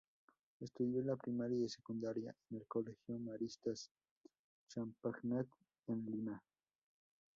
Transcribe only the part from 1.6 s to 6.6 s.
y secundaria en el Colegio Maristas Champagnat en Lima.